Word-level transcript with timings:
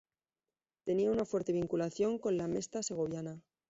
Tenía 0.83 1.11
una 1.11 1.25
fuerte 1.25 1.53
vinculación 1.53 2.17
con 2.17 2.35
la 2.35 2.47
Mesta 2.47 2.81
segoviana. 2.81 3.39